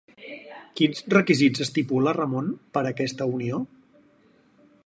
Quins 0.79 1.01
requisits 1.15 1.65
estipula 1.67 2.15
Ramon 2.19 2.49
per 2.79 2.83
a 2.85 2.89
aquesta 2.95 3.29
unió? 3.37 3.61